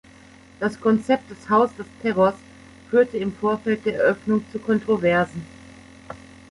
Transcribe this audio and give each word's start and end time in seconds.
Das 0.59 0.79
Konzept 0.81 1.29
des 1.29 1.47
Haus 1.51 1.75
des 1.75 1.85
Terrors 2.01 2.33
führte 2.89 3.17
im 3.17 3.31
Vorfeld 3.31 3.85
der 3.85 3.97
Eröffnung 3.99 4.43
zu 4.51 4.57
Kontroversen. 4.57 5.45